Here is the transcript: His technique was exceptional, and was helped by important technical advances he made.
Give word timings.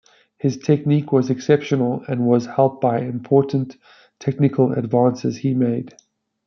His 0.39 0.57
technique 0.57 1.11
was 1.11 1.29
exceptional, 1.29 2.03
and 2.07 2.25
was 2.25 2.47
helped 2.47 2.81
by 2.81 3.01
important 3.01 3.77
technical 4.17 4.73
advances 4.73 5.37
he 5.37 5.53
made. 5.53 5.93